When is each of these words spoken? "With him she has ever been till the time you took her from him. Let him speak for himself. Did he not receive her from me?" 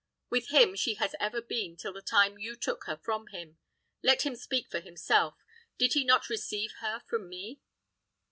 "With 0.31 0.47
him 0.47 0.75
she 0.75 0.95
has 0.95 1.13
ever 1.19 1.43
been 1.43 1.77
till 1.77 1.93
the 1.93 2.01
time 2.01 2.39
you 2.39 2.55
took 2.55 2.85
her 2.85 2.97
from 2.97 3.27
him. 3.27 3.59
Let 4.01 4.23
him 4.23 4.35
speak 4.35 4.67
for 4.71 4.79
himself. 4.79 5.35
Did 5.77 5.93
he 5.93 6.03
not 6.03 6.27
receive 6.27 6.71
her 6.79 7.01
from 7.07 7.29
me?" 7.29 7.61